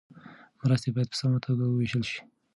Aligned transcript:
مرستې 0.61 0.89
باید 0.95 1.09
په 1.11 1.17
سمه 1.21 1.37
توګه 1.45 1.63
وویشل 1.67 2.03
سي. 2.09 2.19